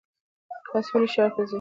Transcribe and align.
تاسو 0.71 0.89
ولې 0.95 1.07
ښار 1.13 1.29
ته 1.35 1.41
ځئ؟ 1.47 1.49